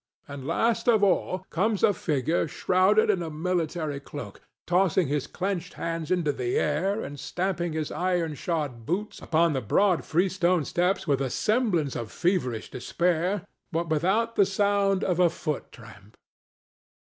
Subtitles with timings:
[0.27, 5.75] And last of all comes a figure shrouded in a military cloak, tossing his clenched
[5.75, 11.07] hands into the air and stamping his iron shod boots upon the broad freestone steps
[11.07, 16.17] with a semblance of feverish despair, but without the sound of a foot tramp.